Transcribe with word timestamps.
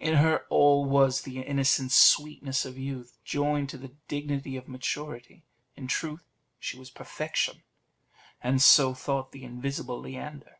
In 0.00 0.14
her 0.14 0.44
was 0.50 0.50
all 0.50 1.08
the 1.22 1.40
innocent 1.40 1.92
sweetness 1.92 2.64
of 2.64 2.76
youth, 2.76 3.16
joined 3.24 3.68
to 3.68 3.78
the 3.78 3.94
dignity 4.08 4.56
of 4.56 4.66
maturity; 4.66 5.44
in 5.76 5.86
truth, 5.86 6.24
she 6.58 6.76
was 6.76 6.90
perfection; 6.90 7.62
and 8.42 8.60
so 8.60 8.92
thought 8.92 9.30
the 9.30 9.44
invisible 9.44 10.00
Leander. 10.00 10.58